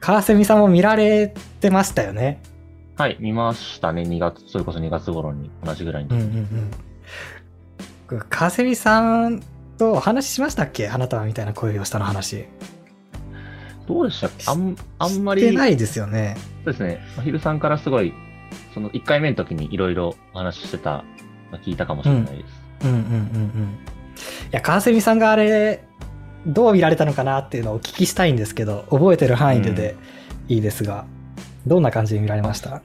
[0.00, 2.40] 川蝉さんも見られてましたよね。
[2.96, 3.16] はい。
[3.20, 4.02] 見ましたね。
[4.02, 6.10] 2月、それこそ2月頃に同じぐらいに。
[6.10, 6.70] うんうん
[8.10, 8.20] うん。
[8.28, 9.42] 川蝉さん
[9.78, 10.86] とお話ししましたっけ？
[10.86, 12.46] 花束みたいな恋をしたの話。
[13.88, 14.28] どうでした？
[14.28, 15.42] っけあん、あんまり。
[15.42, 16.36] してないですよね。
[16.64, 17.00] そうですね。
[17.16, 18.14] まひるさんからすごい、
[18.72, 21.04] その1回目の時にいろいろお話ししてた、
[21.50, 22.86] まあ聞いたかもしれないです。
[22.86, 23.78] うんうんうんうん。
[24.52, 25.82] いや、川蝉さんがあれ、
[26.46, 29.96] どう見られたのかなっていうのをお聞きしたいんですけど、覚えてる範囲でで
[30.48, 31.06] いいですが、
[31.66, 32.82] どんな感じで見られました？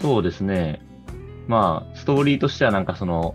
[0.00, 0.80] そうですね。
[1.48, 3.34] まあ、ストーリーとしてはなんかその、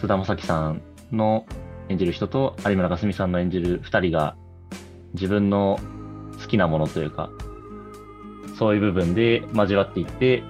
[0.00, 1.46] 菅田将暉さんの
[1.88, 4.36] 演じる人と有村架純さんの演じる二人が
[5.14, 5.80] 自分の
[6.40, 7.30] 好きなものというか、
[8.58, 10.42] そういう部分で交わっていって、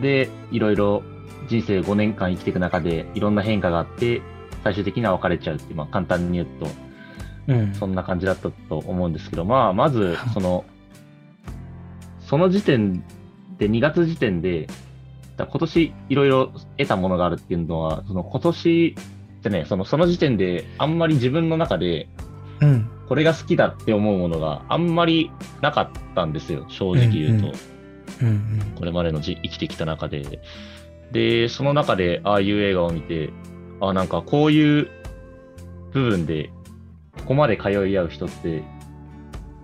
[0.00, 1.02] で、いろいろ
[1.48, 4.20] 人生5年間生きていく中でいろんな変化があって、
[4.64, 6.66] 最終的には別れちゃうっていう、まあ簡単に言うと、
[7.48, 7.74] うん。
[7.74, 10.64] そんな感じだったと思うんですけど、まあ、まず、 その、
[12.20, 13.02] その時点
[13.58, 14.68] で、2月時点で、
[15.36, 18.96] だ今年いろいろ得たものがあるっていうのは、その今年
[19.38, 22.08] ってね、そのその時点であんまり自分の中で
[22.62, 22.88] うん。
[23.08, 27.52] これが好きだって思うものがあんまりなかったんですよ、正直言うと。
[28.22, 28.72] うんうんうん。
[28.76, 30.40] これまでのじ生きてきた中で。
[31.10, 33.30] で、その中でああいう映画を見て、
[33.80, 34.88] あなんかこういう
[35.92, 36.50] 部分で、
[37.18, 38.62] ここまで通い合う人って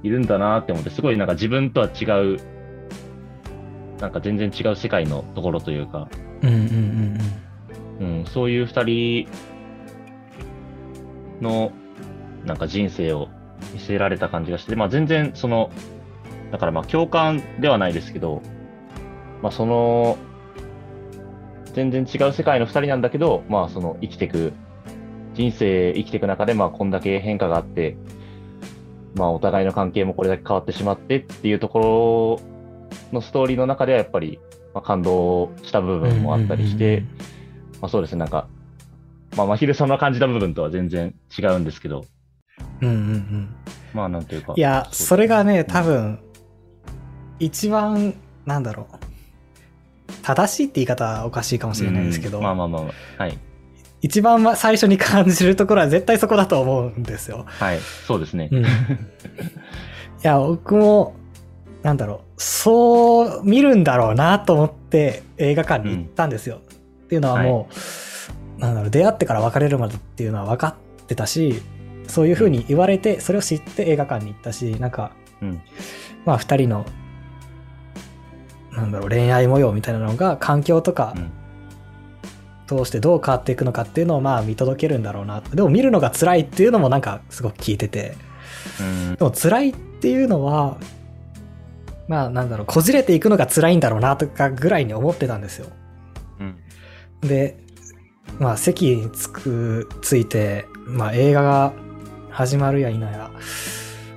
[0.02, 2.40] いるんだなって思って、すごいなんか自分とは違う、
[4.00, 6.08] なんか全然違う世界のところというか、
[6.42, 7.18] うんうん
[8.00, 9.28] うんうん、そういう二人
[11.40, 11.72] の
[12.44, 13.28] なんか人生を
[13.72, 15.70] 見せられた感じがして、まあ全然その、
[16.52, 18.42] だからまあ共感ではないですけど、
[19.42, 20.16] まあその、
[21.74, 24.52] 全然違う世界の二人なんだけど、まあその生きていく、
[25.38, 27.96] 人生生きていく中でまあこんだけ変化があって、
[29.14, 32.40] まあお互いの関係もこれだけ変わってしまってっていうとこ
[33.12, 34.40] ろのストーリーの中ではやっぱり、
[34.74, 36.01] まあ、感動した部うん。
[36.01, 37.05] 分もあったりして、
[37.81, 38.48] まあそうですね、なんか、
[39.37, 42.05] まあ、まひるさんの感じた部分とは全然違うんですけど、
[42.83, 42.88] うん。
[42.88, 43.48] うんうんうん。
[43.94, 44.55] まあなんていうか。
[44.57, 46.18] いや、それがね、多分、
[47.38, 48.96] 一番、なんだろう。
[50.22, 53.38] 正しいって言い方はおかしいかもしれないですけど、うんまあまあまあまあ、はい。
[54.00, 57.46] 一番ま最初に感じるところは絶対そこだと思うんですよ。
[57.46, 57.80] はい。
[58.06, 58.48] そうですね。
[58.52, 58.66] うん、 い
[60.22, 61.16] や、僕も、
[61.82, 66.61] なんだろう、そう見るんだろうなと思って映画館に行ったんですよ。
[67.04, 67.68] っていうのはも
[68.58, 71.61] う、なんだろう、出会ってから別れるまでっていうのは分かってたし、
[72.06, 75.61] そういうふうに言われて、それを知って映画館に行ったし、なんか、うん。
[76.24, 76.87] まあ二人の、
[78.72, 81.32] なんだろう、恋愛模様みたいなのが環境とかうん。
[82.68, 85.40] 通してどう変わっていくのかっていうのをまあ見届けるんだろうな。
[85.40, 88.16] でも見るのが辛いっていうのもなんかすごく聞いてて。
[88.81, 90.76] うんでも辛いっていうのは、
[92.07, 95.66] まあなんだろう、こじれていくのが辛いんだろうなとかぐらいに思ってたんですよ。
[96.40, 96.57] うん。
[97.20, 97.57] で、
[98.38, 101.72] まあ席につく、ついて、まあ映画が
[102.31, 103.31] 始まるや否や、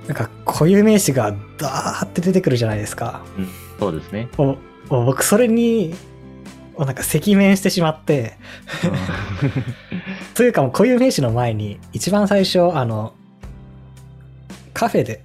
[0.06, 3.22] なんか固有名詞がダーって出てくるじゃないですか。
[3.78, 4.28] そうですね。
[4.38, 4.56] お
[4.90, 5.94] お僕それに、
[6.78, 8.36] なんか赤面してしまって、
[10.34, 13.14] というかもう固有名詞の前に、一番最初、あの、
[14.72, 15.22] カフェで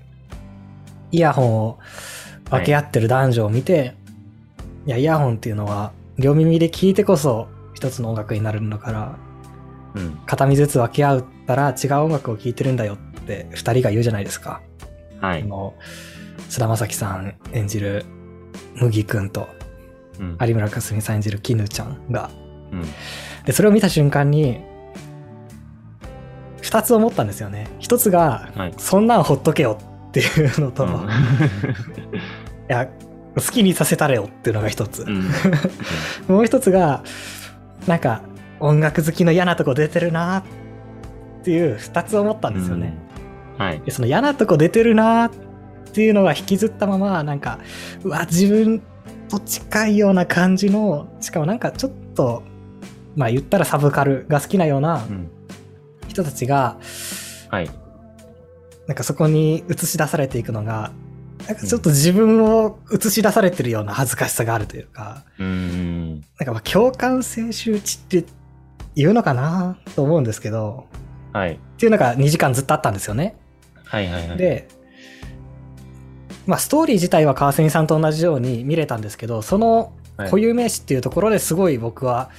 [1.12, 1.80] イヤホンを
[2.50, 3.96] 分け合ってる男女を見て、
[4.86, 9.18] い、や、イヤホンっていうのは両耳で聞いてこそ一つの音楽になるんだから、
[9.96, 10.20] うん。
[10.26, 14.62] 片身ずつ分け合ったら違う音楽を聴いてるんだよって二人が言うじゃないですか。
[15.22, 15.46] はい。
[16.50, 18.06] 菅田将暉さん演じる
[18.76, 19.48] 麦くんと
[20.20, 20.38] うん。
[20.42, 22.30] 有村架純さん演じる絹ちゃんが。
[22.72, 22.84] うん。
[23.46, 24.62] で、それを見た瞬間に、
[26.62, 27.68] 二つ思ったんですよね。
[27.80, 28.74] 一つが、はい。
[28.78, 29.78] そんなんほっとけよ
[30.10, 31.08] っていうのと、いうん
[32.68, 32.88] や、
[33.36, 35.04] 好きにさせたれよっていうのが一つ。
[35.04, 35.30] うん。
[36.28, 37.04] もう一つが、
[37.88, 38.22] なんか、
[38.60, 40.44] 音楽好きの嫌なとこ出てるなっ
[41.44, 42.98] ていう二つ思ったんですよね。
[43.58, 43.66] うん。
[43.66, 43.82] はい。
[43.86, 45.30] でその嫌なとこ出てるなっ
[45.94, 47.60] ていうのが引きずったまま、なんか、
[48.04, 48.82] うわ、自分
[49.30, 52.44] と近いような感じの、しかもなんかちょっと、
[53.16, 55.30] まあ言ったらサブカルが好きなようなうん。
[56.08, 56.78] 人たちが、
[57.50, 57.70] はい。
[58.88, 60.92] なんかそこに映し出されていくのが、
[61.48, 66.12] なんかちょっと自分を映し出されてるような恥ずかしさがあるというか、うん。
[66.40, 68.26] なんかまあ共感性周知って
[68.96, 70.88] 言うのかなと思うんですけど、
[71.34, 71.54] はい。
[71.54, 73.36] っていうのが2時間ずっとあったんですよね。
[73.84, 74.68] はいはいはい。、で、
[76.48, 82.30] まあストーリー自体は川澄さんと同じように見れたんですけど、その固有名詞っていうところですごい僕は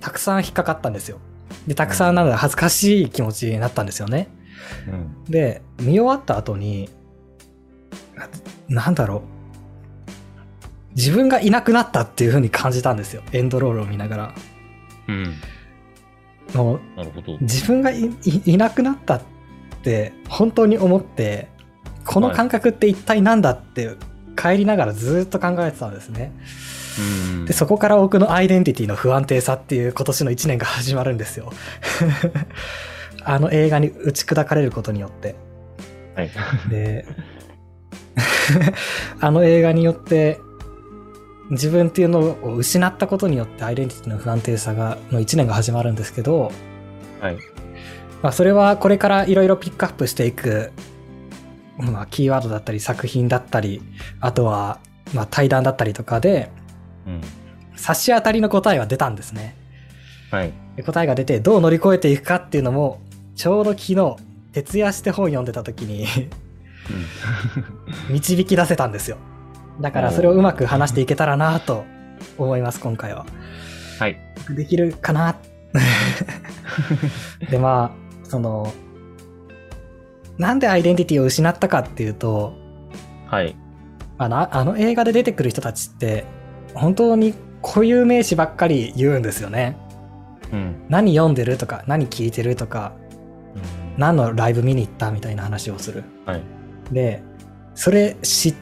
[0.00, 1.18] たくさん引っかかったんですよ。
[1.66, 4.28] で、たくさんなので恥ずかしい気持ちになったんですよね。
[4.88, 5.24] うん。
[5.30, 6.88] で、見終わった後に、
[8.14, 8.28] な
[8.68, 9.20] なんだろう。
[10.96, 13.22] 自分がいなくなったっていう風に感じたんですよ。
[13.32, 14.34] エンドロールを見ながら。
[15.08, 15.34] うん。
[17.40, 19.22] 自分がいなくなったっ
[19.82, 21.48] て本当に思って、
[22.04, 23.96] この感覚って一体何だって
[24.36, 26.32] 帰りながらずっと考えてたんですね。
[26.98, 27.44] うん。
[27.44, 31.52] で、そこから僕のアイデンティティの不安定さっていう今年の1年が始まるんですよ。
[33.22, 35.34] あの映画に打ち砕かれることによって。
[36.14, 36.30] はい。
[36.70, 37.06] で、
[39.20, 40.40] あの映画によって、
[41.50, 46.52] 自分っていうのを失ったことによってアイデンティティの不安定さが、の1年が始まるんですけど、
[47.20, 47.36] はい。
[48.22, 50.72] まあそれはこれからいろいろピックアップしていく、
[51.80, 53.82] まあキーワードだったり作品だったり、
[54.20, 54.80] あとは、
[55.14, 56.50] まあ対談だったりとかで、
[57.06, 57.20] うん。
[57.76, 59.56] 差し当たりの答えは出たんですね。
[60.30, 60.52] はい。
[60.76, 63.00] で答えが出てどう乗り越えていくかっていうのも、
[63.34, 64.16] ちょうど昨日、
[64.52, 66.06] 徹夜して本読んでた時に
[68.10, 69.16] 導き出せたんですよ。
[69.80, 71.84] だからそれをうまく話していけたらなと
[72.36, 73.26] 思います、今回は。
[73.98, 74.18] はい。
[74.50, 75.36] できるかな
[77.50, 78.72] で、まあ、その、
[80.40, 82.54] なんでアイデンティティを失ったかっていうと、
[83.26, 83.54] はい。
[84.16, 86.24] あのあの映画で出てくる人たちって、
[86.74, 89.76] 本当に固有名詞ばっかり言うんですよね。
[90.50, 90.86] うん。
[90.88, 92.94] 何読んでるとか、何聞いてるとか、
[93.98, 96.04] 何のライブ見に行ったみたいな話をする。
[96.24, 96.42] はい。
[96.90, 97.22] で、
[97.74, 98.54] それ知っ、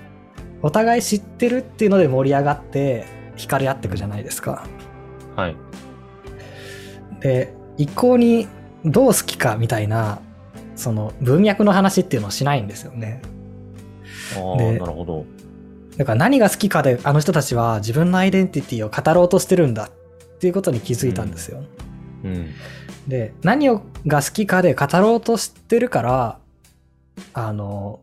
[0.63, 4.67] お互い知ってるっていうので盛り上がって、惹かれ合っていくじゃないですか。
[5.37, 5.57] はい。
[7.21, 8.49] で、一向に
[8.85, 10.21] どう好きかみたいな、
[10.79, 13.21] その文脈の話っていうのをしないんですよね。
[14.37, 15.27] あなるほど。
[15.97, 21.65] だから何が好きかであの人たちは自分のアイデンティティを語ろうとしてるんだっていうことに気づいたんですよ。
[22.23, 22.55] うん。
[23.09, 26.39] で、何をが好きかで語ろうとしてるから、
[27.33, 28.01] あの、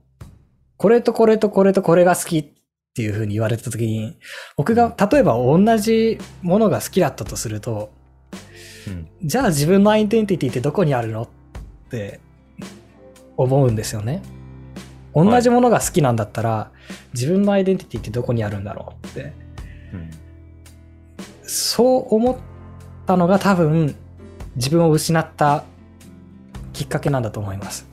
[0.76, 2.46] これとこれとこれとこれが好きっ
[2.94, 4.18] ていう風に言われた時に、
[4.58, 7.94] 僕が例えば同じものが好きだったとすると、
[8.88, 9.08] うん。
[9.24, 11.30] じゃあ自分のアイデンティティってどこにあるのっ
[11.90, 12.20] て
[13.38, 14.22] 思うんですよね。
[15.14, 16.72] 同じものが好きなんだったら、
[17.14, 19.34] 自分のアイデンティティってどこにあるんだろうって。
[19.94, 20.12] うん。
[21.44, 22.38] そう思っ
[23.06, 23.96] たのが多分
[24.56, 25.64] 自分を失った
[26.74, 27.88] きっかけなんだと思います。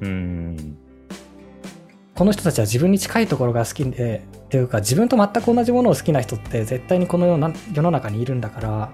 [0.00, 0.76] うん。
[2.14, 8.92] この人たちは自分に近いところが好きでっていうか自分と全く同じものを好きな人って絶対にこの世の中にいるんだから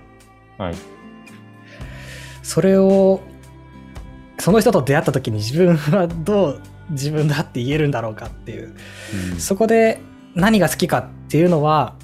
[0.59, 0.75] はい。
[2.43, 3.21] それを
[4.47, 8.77] その人と出会った時に自分はどう自分だって言えるんだろうかっていう
[9.33, 10.01] うんそこで
[10.37, 11.97] 何が好きかっていうのは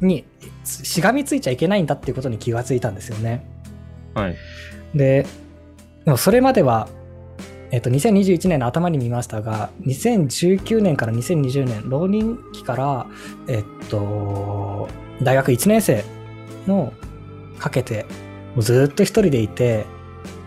[0.00, 0.24] に
[0.62, 3.44] しがみついちゃいけないんだっていうことに気がついたんですよね。
[4.14, 4.36] はい。
[4.94, 5.26] で、
[6.04, 6.88] でもそれまでは、
[7.72, 13.06] えっと、2021年の頭に見ましたが、2019年から2020年、浪人期から、
[13.48, 14.88] えっと、
[15.20, 16.04] 大学1年生
[16.68, 16.92] の
[17.58, 18.06] かけて、
[18.58, 19.84] ずっと一人でいて、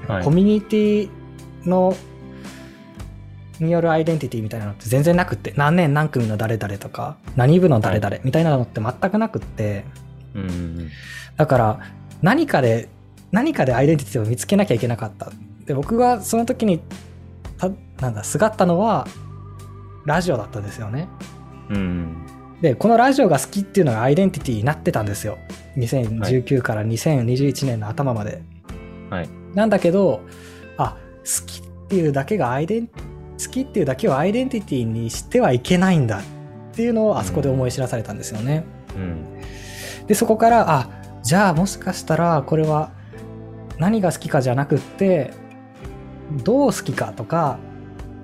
[0.08, 1.25] はいコミュニティ
[1.66, 1.96] の
[3.60, 9.86] によるアイデンティティみたいなのって全然なくって、何年何組の誰々とか、何部の誰々みたいなのって全くなくって、
[10.34, 10.92] うんうん
[11.38, 11.80] だから
[12.22, 12.90] 何かで
[13.32, 15.32] 何かでアイデンティティを見つけなきゃいけなかった
[15.66, 16.80] で僕がその時に
[17.58, 19.08] たなんだすがったのは
[20.06, 21.10] ラジオだったんですよね
[21.70, 21.76] うん。
[21.76, 22.26] うん。
[22.62, 25.38] でこのラジオが好きっていうのがアイデンティティになってたんですよ
[25.78, 28.42] 2019から2021年の頭まで、
[29.10, 29.30] はい。
[29.54, 30.22] なんだけど
[30.78, 32.94] あ好きっていうだけがアイデン好
[33.52, 36.24] きっていうだけをアイデンティティにしてはいけないんだっ
[36.74, 38.64] ていうのをあそこで思い知らされたんですよね、
[38.96, 39.26] うん。
[40.08, 40.90] でそこからあ
[41.24, 42.92] じゃあもしかしたらこれは
[43.78, 45.34] 何が好きかじゃなくって
[46.44, 47.60] どう好きかとか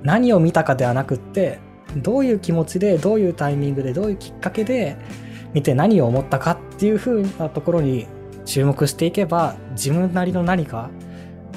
[0.04, 1.60] 何を見たかではなくって
[1.98, 4.98] どういう気持ちでどういうタイミングでどういうきっかけで
[5.54, 8.08] 見て何を思ったかっていう風なところに
[8.46, 10.90] 注目していけば自分なりの何か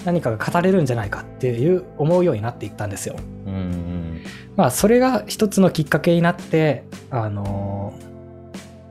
[0.05, 3.17] 何かが語れるんじゃないかっていう思うようになっていったんですよ。
[3.47, 4.23] うんうん。
[4.57, 7.99] まあそれが一つのきっかけになってあの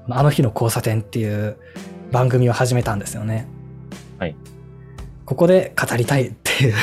[0.10, 1.58] あの日の交差点っていう
[2.12, 3.48] 番組を始めたんですよね。
[4.20, 4.36] はい。
[5.26, 6.74] ここで語りたいっていう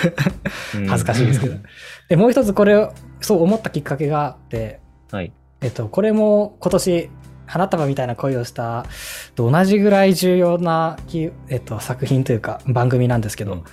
[0.77, 1.57] うん恥ずかしいですけど。
[2.09, 5.33] で、もう一つこれをそう思ったきっかけがあって、はい。
[5.61, 7.11] えっと、これも今年
[7.47, 8.87] 花束みたいな恋をした
[9.35, 13.65] と同じぐらい重要なき、えっと、作品というか番組なんですけど、うん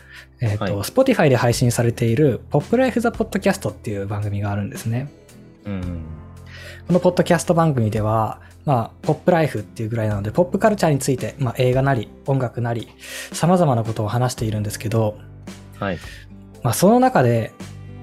[0.41, 5.09] えっと、はい Spotify で配信されているポップライフザポッドキャストっていう番組があるんですね。
[5.65, 6.05] うん
[6.87, 12.87] このポッドキャスト番組では、まあ、ポップライフっていうぐらいなので、ポップカルチャーについて、まあ、映画なり、音楽なり、
[13.33, 15.17] 様々なことを話しているんですけど、
[15.79, 15.99] はい。
[16.63, 17.51] まあ、その中で、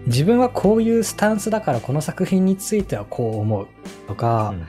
[0.06, 3.68] 自分はこういうスタンスだからこの作品についてはこう思う
[4.06, 4.66] とか、うん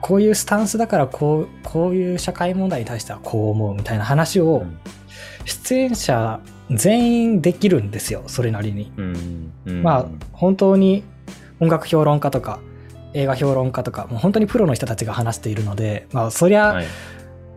[0.00, 4.64] こういうスタンスだからこう、こういう社会問題に対してはこう思うみたいな話を、
[5.44, 8.92] 出演者全員できるんですよ、それなりに。
[8.96, 11.04] うんうんまあ、本当に
[11.60, 12.60] 音楽評論家とか
[13.12, 16.86] 映画評論家とか、もう本当にプロの人たちが話しているので、まあ、そりゃ、はい。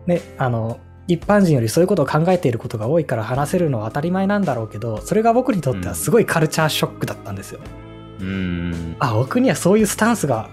[0.06, 7.60] ね、あの、一般人よりそういうことを考えていることが多いから話せるのは当たり前なんだろうけど、それが僕にとってはすごいカルチャーショックだったんですよ。
[8.20, 8.96] うん。
[8.98, 10.48] あ、僕にはそういうスタンスが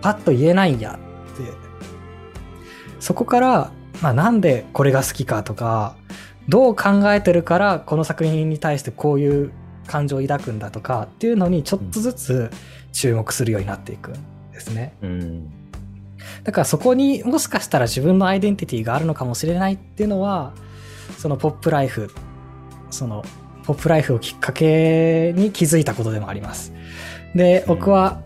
[0.00, 1.52] パッと言えないんやって。
[2.98, 5.96] そこから、まあ、なんでこれが好きかとか、
[6.48, 9.52] どう考えてるからこの作品に対してこういう
[9.86, 12.50] 感情を抱くんだとかっていうのにちょっとずつ
[12.92, 14.14] 注目するようになっていくん
[14.52, 14.94] ですね。
[15.02, 15.50] うん。
[16.42, 20.52] だからそこにもしかしたら自分のアイデンティティがあるのかもしれないっていうのは、
[21.18, 22.10] そのポップライフ、
[22.90, 23.24] その
[23.64, 26.72] ポップライフをきっかけに気づいたことでもあります。
[27.34, 28.22] で、僕は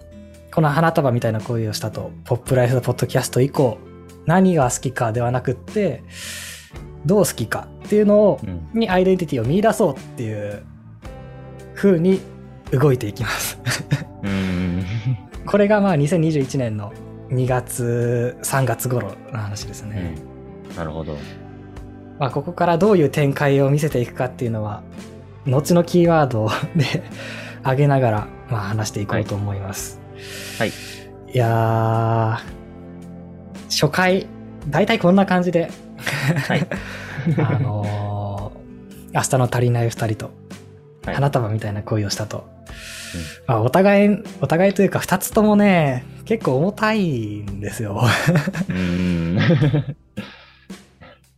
[0.53, 3.79] この花束みたいな恋をしたと、ポップライフのポッドキャスト以降、
[4.27, 6.03] 何が好きかではなくって、
[7.07, 10.63] どう好きかっていうのを、うんにアイデンティティを見出そうっていう
[11.75, 12.21] 風に
[12.71, 13.59] 動いていきます。
[14.23, 14.85] うん。
[15.47, 16.93] これがまあ2021年の
[17.31, 20.17] 2月、3月頃の話ですね。
[20.77, 21.17] なるほど。
[22.19, 24.83] まあここからどういう展開を見せていくかっていうのは、
[25.47, 27.03] 後のキーワードで
[27.65, 30.01] 上げながら、まあ話していこうと思います。
[30.59, 30.69] はい。
[30.69, 30.73] い
[31.37, 32.59] やー、
[33.71, 34.27] 初回、
[34.69, 35.71] 大体こんな感じで、
[36.49, 36.67] はい。
[37.39, 38.29] あのー
[39.15, 40.31] 明日の足りない二人と、
[41.05, 42.47] はい花束みたいな恋をしたと。
[43.47, 48.03] まあ、お互い、お互いというか二つともね、結構重たいんですよ。
[48.69, 49.37] うん。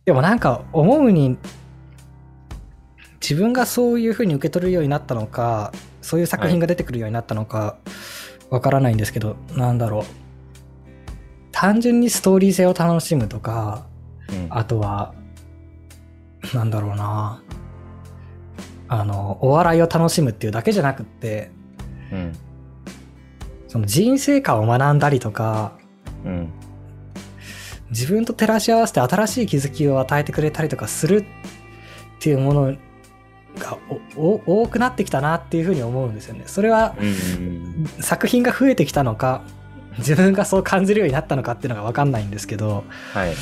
[0.03, 1.37] でもなんか思うに、
[3.21, 7.77] 自分がそういう風に受け取るようになったのか、そういう作品が出てくるようになったのか、
[8.49, 10.03] わからないんですけど、なんだろう。
[11.53, 13.90] 単純にストーリー性を楽しむとか、うん
[14.49, 15.13] あとは、
[16.53, 17.41] なんだろうな。
[18.87, 21.51] あの、お笑いを楽しむっていうだけじゃなくって、
[22.11, 22.33] うん。
[23.67, 25.77] その人生観を学んだりとか、
[26.25, 26.49] うん。
[27.89, 31.25] 自分と照らし合わせて新しい気づきを与えてくれたりとかするっ
[32.19, 32.75] ていうもの
[33.57, 33.77] が
[34.15, 36.43] 多くなってきたなっていうふうに思うんですよね。
[36.47, 36.95] それは
[37.99, 39.41] 作品が増えてきたのか
[39.97, 43.33] 自分がそう感じるようになったのかっていうのが分かんないんですけど、はい、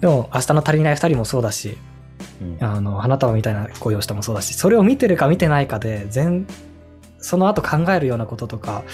[0.00, 1.76] でも「明日の足りない2人」もそうだし
[2.42, 6.46] 「うん、あの花束みたいな恋をした」もそうだしそれを見てるか見てないかで全
[7.18, 8.84] その後考えるようなこととか、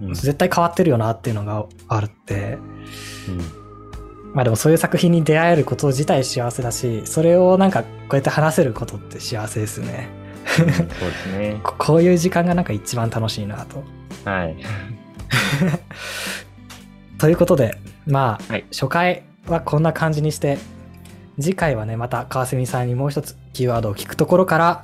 [0.00, 2.58] うん、絶対変わってるよなっていうのがあるって、
[3.28, 10.08] うん、まあでもそういう作品に出会えること自体幸せだしそれをなんかこうやって話せることって幸せですね。
[10.46, 11.60] そうですね。
[11.78, 13.82] こういう時間がなんか一番楽しいなと。
[14.24, 14.56] はい。
[17.18, 17.76] ということで、
[18.06, 20.58] まあ、はい、初回はこんな感じにして、
[21.40, 24.82] 次回はね、また川澄さんにもう一つキーワードを聞くところから、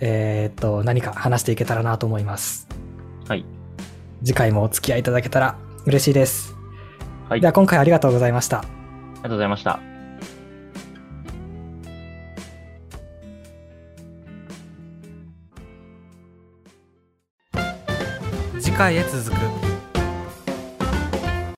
[0.00, 2.68] えー、っと、何か話していけたらなと思います。
[3.26, 3.44] はい。
[4.22, 5.56] 次回もお付き合いいただけたら
[5.86, 6.54] 嬉しいです。
[7.28, 7.40] はい。
[7.40, 8.58] では今回ありがとうございました。
[8.58, 8.68] あり
[9.22, 9.80] がとうございました。
[18.60, 19.53] 次回へ続く。